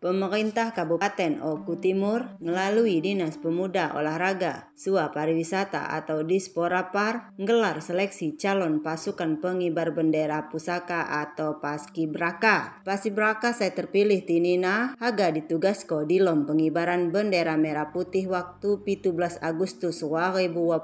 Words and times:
Pemerintah 0.00 0.72
Kabupaten 0.72 1.44
Oku 1.44 1.76
Timur 1.76 2.24
melalui 2.40 3.04
Dinas 3.04 3.36
Pemuda 3.36 3.92
Olahraga, 3.92 4.72
Sua 4.72 5.12
Pariwisata 5.12 5.92
atau 5.92 6.24
Disporapar 6.24 7.36
menggelar 7.36 7.84
seleksi 7.84 8.32
calon 8.40 8.80
pasukan 8.80 9.44
pengibar 9.44 9.92
bendera 9.92 10.48
pusaka 10.48 11.20
atau 11.20 11.60
Paskibraka. 11.60 12.80
Paskibraka 12.80 13.52
saya 13.52 13.76
terpilih 13.76 14.24
Tinina 14.24 14.96
Haga 14.96 15.36
ditugasko 15.36 16.08
di 16.08 16.16
lom 16.16 16.48
pengibaran 16.48 17.12
bendera 17.12 17.60
merah 17.60 17.92
putih 17.92 18.32
waktu 18.32 18.80
17 18.80 19.44
Agustus 19.44 20.00
2022 20.00 20.80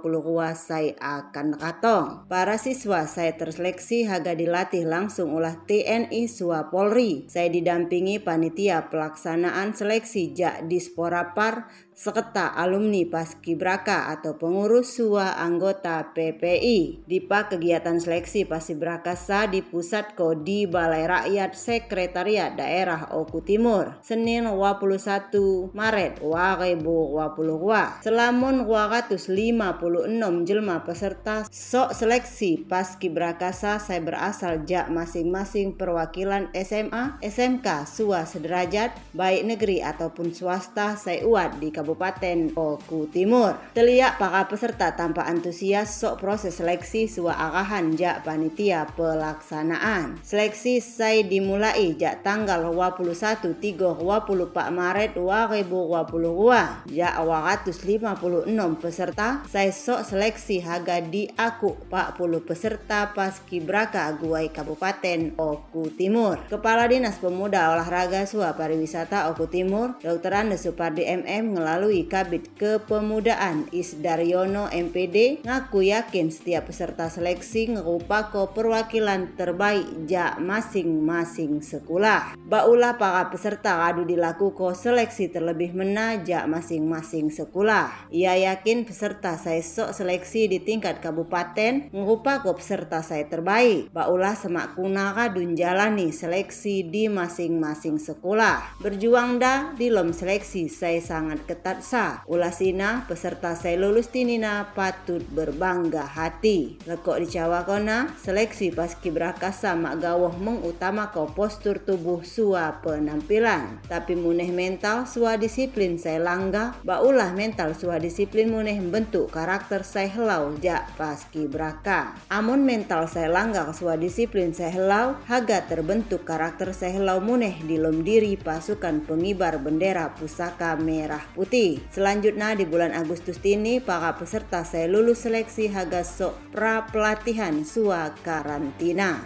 saya 0.52 0.92
akan 1.00 1.56
katong. 1.56 2.28
Para 2.28 2.60
siswa 2.60 3.08
saya 3.08 3.32
terseleksi 3.32 4.04
Haga 4.04 4.36
dilatih 4.36 4.84
langsung 4.84 5.32
ulah 5.32 5.56
TNI 5.64 6.28
Sua 6.28 6.68
Polri. 6.68 7.24
Saya 7.32 7.48
didampingi 7.48 8.20
panitia 8.20 8.92
pelaksanaan 8.92 9.05
pelaksanaan 9.06 9.70
seleksi 9.70 10.34
Jak 10.34 10.66
Disporapar 10.66 11.70
seketa 11.96 12.52
alumni 12.52 13.08
Paskibraka 13.08 14.12
atau 14.12 14.36
pengurus 14.36 14.98
SUA 14.98 15.40
anggota 15.40 16.12
PPI. 16.12 17.08
Dipa 17.08 17.48
kegiatan 17.48 17.96
seleksi 17.96 18.44
Paskibrakasa 18.44 19.48
di 19.48 19.64
Pusat 19.64 20.12
Kodi 20.12 20.68
Balai 20.68 21.08
Rakyat 21.08 21.56
Sekretariat 21.56 22.52
Daerah 22.52 23.16
Oku 23.16 23.40
Timur, 23.40 23.96
Senin 24.04 24.44
21 24.44 25.72
Maret 25.72 26.20
2022. 26.20 28.04
Selamun 28.04 28.68
256 28.68 30.44
jelma 30.44 30.84
peserta 30.84 31.48
sok 31.48 31.94
seleksi 31.94 32.60
Paskibrakasa 32.66 33.80
saya 33.80 34.02
berasal 34.04 34.68
jak 34.68 34.92
masing-masing 34.92 35.78
perwakilan 35.78 36.52
SMA, 36.52 37.16
SMK, 37.24 37.88
SUA 37.88 38.28
sederajat, 38.28 38.92
baik 39.14 39.42
negeri 39.46 39.78
ataupun 39.84 40.34
swasta 40.34 40.98
saya 40.98 41.22
uat 41.22 41.60
di 41.62 41.68
Kabupaten 41.70 42.56
Oku 42.56 43.06
Timur. 43.12 43.54
Teliak 43.76 44.16
para 44.16 44.48
peserta 44.48 44.96
tanpa 44.96 45.28
antusias 45.28 46.00
sok 46.00 46.18
proses 46.18 46.58
seleksi 46.58 47.06
sua 47.06 47.36
arahan 47.36 47.94
jak 47.94 48.24
panitia 48.24 48.88
pelaksanaan. 48.96 50.18
Seleksi 50.24 50.80
saya 50.80 51.20
dimulai 51.22 51.94
jak 51.94 52.24
tanggal 52.24 52.72
21 52.72 53.60
3 53.60 53.76
24 54.00 54.72
Maret 54.72 55.14
2022. 55.14 56.90
Jak 56.90 57.14
256 57.20 58.82
peserta 58.82 59.44
saya 59.46 59.70
sok 59.70 60.00
seleksi 60.02 60.64
harga 60.64 60.98
di 61.04 61.28
aku 61.36 61.76
40 61.92 62.48
peserta 62.48 63.12
paskibraka 63.12 64.10
Guai 64.16 64.48
Kabupaten 64.50 65.36
Oku 65.36 65.92
Timur. 65.92 66.40
Kepala 66.48 66.88
Dinas 66.88 67.20
Pemuda 67.20 67.70
Olahraga 67.70 68.24
Sua 68.24 68.56
Pariwisata 68.56 68.85
Oku 68.86 69.50
Timur, 69.50 69.98
Dr. 69.98 70.30
Andes 70.30 70.62
Supardi 70.62 71.02
MM 71.02 71.58
melalui 71.58 72.06
Kabit 72.06 72.54
Kepemudaan 72.54 73.66
Isdaryono 73.74 74.70
MPD 74.70 75.42
ngaku 75.42 75.90
yakin 75.90 76.30
setiap 76.30 76.70
peserta 76.70 77.10
seleksi 77.10 77.74
ngerupako 77.74 78.54
perwakilan 78.54 79.34
terbaik 79.34 80.06
ja 80.06 80.38
masing-masing 80.38 81.66
sekolah. 81.66 82.38
Baulah 82.38 82.94
para 82.94 83.26
peserta 83.26 83.82
adu 83.90 84.06
dilakukan 84.06 84.78
seleksi 84.78 85.34
terlebih 85.34 85.74
mena 85.74 86.22
ja 86.22 86.46
masing-masing 86.46 87.34
sekolah. 87.34 88.06
Ia 88.14 88.38
yakin 88.54 88.86
peserta 88.86 89.34
saya 89.34 89.60
sok 89.66 89.90
seleksi 89.90 90.46
di 90.46 90.62
tingkat 90.62 91.02
kabupaten 91.02 91.90
ngerupako 91.90 92.54
peserta 92.54 93.02
saya 93.02 93.26
terbaik. 93.26 93.90
Baulah 93.90 94.38
semak 94.38 94.78
kunara 94.78 95.26
dun 95.34 95.58
jalani 95.58 96.14
seleksi 96.14 96.86
di 96.86 97.10
masing-masing 97.10 97.98
sekolah. 97.98 98.75
Berjuang 98.76 99.40
dah 99.40 99.72
di 99.72 99.88
lom 99.88 100.12
seleksi 100.12 100.68
saya 100.68 101.00
sangat 101.00 101.48
ketat 101.48 101.80
sa. 101.80 102.20
Ulasina 102.28 103.08
peserta 103.08 103.56
saya 103.56 103.80
lulus 103.80 104.12
tinina 104.12 104.68
patut 104.76 105.24
berbangga 105.32 106.04
hati. 106.04 106.76
Lekok 106.84 107.24
di 107.24 107.26
cawakona 107.32 108.12
seleksi 108.20 108.76
paski 108.76 109.08
brakasa 109.08 109.72
mak 109.80 110.04
gawah 110.04 110.36
mengutama 110.36 111.08
kau 111.08 111.24
postur 111.24 111.80
tubuh 111.80 112.20
sua 112.20 112.84
penampilan. 112.84 113.80
Tapi 113.88 114.12
muneh 114.12 114.52
mental 114.52 115.08
sua 115.08 115.40
disiplin 115.40 115.96
saya 115.96 116.20
langga. 116.20 116.76
Baulah 116.84 117.32
mental 117.32 117.72
sua 117.72 117.96
disiplin 117.96 118.52
muneh 118.52 118.76
bentuk 118.84 119.32
karakter 119.32 119.88
saya 119.88 120.12
helau 120.12 120.52
jak 120.60 120.84
paski 121.00 121.48
braka. 121.48 122.12
Amun 122.28 122.68
mental 122.68 123.08
saya 123.08 123.32
langga 123.32 123.72
sua 123.72 123.96
disiplin 123.96 124.52
saya 124.52 124.68
helau 124.68 125.16
haga 125.24 125.64
terbentuk 125.64 126.28
karakter 126.28 126.76
saya 126.76 127.00
helau 127.00 127.24
muneh 127.24 127.56
di 127.64 127.80
lom 127.80 128.04
diri 128.04 128.36
pasukan 128.66 129.06
pengibar 129.06 129.62
bendera 129.62 130.10
pusaka 130.18 130.74
merah 130.74 131.22
putih. 131.38 131.78
Selanjutnya 131.94 132.50
di 132.58 132.66
bulan 132.66 132.90
Agustus 132.98 133.38
ini 133.46 133.78
para 133.78 134.18
peserta 134.18 134.66
saya 134.66 134.90
lulus 134.90 135.22
seleksi 135.22 135.70
haga 135.70 136.02
sok 136.02 136.34
pra 136.50 136.82
pelatihan 136.90 137.62
sua 137.62 138.10
karantina. 138.26 139.22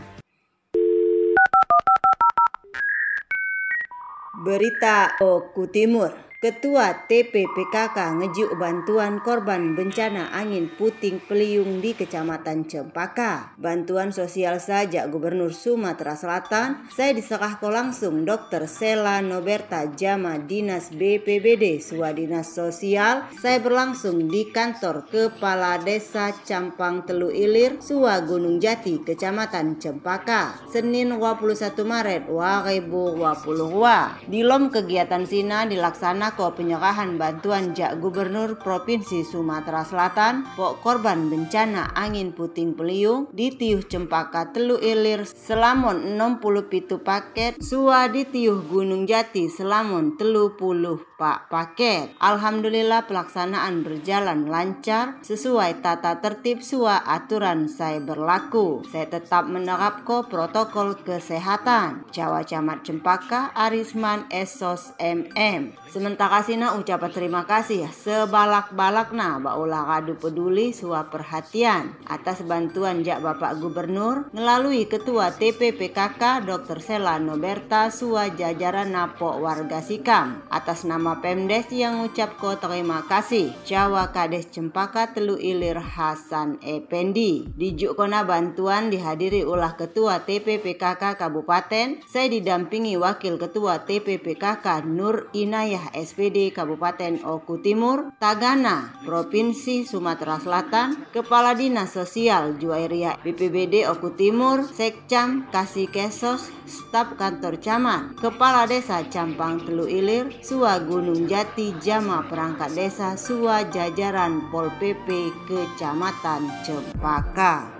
Berita 4.44 5.16
Oku 5.24 5.72
Timur 5.72 6.29
Ketua 6.40 7.04
TPPKK 7.04 8.16
ngejuk 8.16 8.56
bantuan 8.56 9.20
korban 9.20 9.76
bencana 9.76 10.32
angin 10.32 10.72
puting 10.72 11.20
peliung 11.20 11.84
di 11.84 11.92
Kecamatan 11.92 12.64
Cempaka. 12.64 13.52
Bantuan 13.60 14.08
sosial 14.08 14.56
saja 14.56 15.04
Gubernur 15.04 15.52
Sumatera 15.52 16.16
Selatan, 16.16 16.88
saya 16.88 17.12
diserahkan 17.12 17.68
langsung 17.68 18.24
Dr. 18.24 18.64
Sela 18.64 19.20
Noberta 19.20 19.84
Jama 19.92 20.40
Dinas 20.40 20.88
BPBD 20.96 21.76
Suadinas 21.76 22.56
Sosial. 22.56 23.28
Saya 23.36 23.60
berlangsung 23.60 24.24
di 24.32 24.48
kantor 24.48 25.12
Kepala 25.12 25.76
Desa 25.76 26.32
Campang 26.48 27.04
Telu 27.04 27.28
Ilir, 27.28 27.84
Sua 27.84 28.16
Gunung 28.24 28.56
Jati, 28.56 29.04
Kecamatan 29.04 29.76
Cempaka. 29.76 30.56
Senin 30.72 31.12
21 31.20 31.84
Maret 31.84 32.32
2022. 32.32 34.24
Di 34.24 34.40
lom 34.40 34.72
kegiatan 34.72 35.28
Sina 35.28 35.68
dilaksanakan 35.68 36.29
ko 36.36 36.54
penyerahan 36.54 37.18
bantuan 37.18 37.72
jak 37.74 37.98
Gubernur 37.98 38.60
Provinsi 38.60 39.26
Sumatera 39.26 39.82
Selatan 39.82 40.46
pok 40.54 40.84
korban 40.84 41.26
bencana 41.26 41.90
angin 41.96 42.30
puting 42.36 42.76
peliung 42.76 43.26
di 43.34 43.50
tiuh 43.50 43.82
Cempaka 43.84 44.52
Telu 44.52 44.76
Ilir 44.78 45.24
selamon 45.26 46.18
60 46.20 46.70
pitu 46.70 47.00
paket 47.00 47.56
sua 47.58 48.06
di 48.12 48.28
tiuh 48.28 48.62
Gunung 48.68 49.08
Jati 49.08 49.50
selamon 49.50 50.20
telu 50.20 50.54
puluh 50.54 51.10
pak 51.16 51.48
paket. 51.52 52.12
Alhamdulillah 52.20 53.08
pelaksanaan 53.08 53.80
berjalan 53.80 54.48
lancar 54.48 55.16
sesuai 55.24 55.80
tata 55.80 56.20
tertib 56.20 56.60
sua 56.60 57.00
aturan 57.04 57.68
saya 57.68 58.00
berlaku. 58.00 58.84
Saya 58.88 59.08
tetap 59.08 59.48
menerapkan 59.48 60.28
protokol 60.28 61.00
kesehatan. 61.00 62.04
Jawa 62.12 62.44
Camat 62.44 62.84
Cempaka 62.84 63.52
Arisman 63.56 64.28
Esos 64.28 64.92
MM. 65.00 65.72
Sementara 65.88 66.19
takasina 66.20 66.76
ucapan 66.76 67.16
terima 67.16 67.48
kasih 67.48 67.88
sebalak-balakna 67.88 69.40
baulah 69.40 69.88
kadu 69.88 70.20
peduli 70.20 70.68
suap 70.76 71.08
perhatian 71.08 71.96
atas 72.04 72.44
bantuan 72.44 73.00
jak 73.00 73.24
Bapak 73.24 73.56
Gubernur 73.56 74.28
melalui 74.36 74.84
Ketua 74.84 75.32
TPPKK 75.32 76.44
Dr. 76.44 76.84
Sela 76.84 77.16
Noberta 77.16 77.88
Sua 77.88 78.28
jajaran 78.28 78.92
Napo 78.92 79.32
warga 79.40 79.80
Sikam 79.80 80.44
atas 80.52 80.84
nama 80.84 81.24
Pemdes 81.24 81.72
yang 81.72 82.04
ucap 82.04 82.36
ko 82.36 82.52
terima 82.60 83.00
kasih. 83.08 83.56
Jawa 83.64 84.12
Kades 84.12 84.52
Cempaka 84.52 85.16
Telu 85.16 85.40
Ilir 85.40 85.80
Hasan 85.80 86.60
Ependi 86.60 87.48
dijuk 87.56 87.96
kona 87.96 88.28
bantuan 88.28 88.92
dihadiri 88.92 89.48
ulah 89.48 89.72
Ketua 89.72 90.20
TPPKK 90.28 91.16
Kabupaten. 91.16 92.04
Saya 92.04 92.28
didampingi 92.28 93.00
Wakil 93.00 93.40
Ketua 93.40 93.88
TPPKK 93.88 94.84
Nur 94.84 95.32
Inayah 95.32 95.96
SPD 96.10 96.50
Kabupaten 96.50 97.22
Oku 97.22 97.62
Timur, 97.62 98.10
Tagana, 98.18 98.98
Provinsi 99.06 99.86
Sumatera 99.86 100.42
Selatan, 100.42 101.06
Kepala 101.14 101.54
Dinas 101.54 101.94
Sosial 101.94 102.58
Juwairia 102.58 103.14
BPBD 103.22 103.86
Oku 103.86 104.18
Timur, 104.18 104.66
Sekcam 104.66 105.46
Kasih 105.54 105.86
Kesos, 105.86 106.50
Staf 106.66 107.14
Kantor 107.14 107.62
Camat, 107.62 108.18
Kepala 108.18 108.66
Desa 108.66 109.06
Campang 109.06 109.62
Telu 109.62 109.86
Ilir, 109.86 110.34
Sua 110.42 110.82
Gunung 110.82 111.30
Jati 111.30 111.78
Jama 111.78 112.26
Perangkat 112.26 112.74
Desa 112.74 113.14
Sua 113.14 113.62
Jajaran 113.70 114.50
Pol 114.50 114.66
PP 114.82 115.30
Kecamatan 115.46 116.50
Cempaka. 116.66 117.79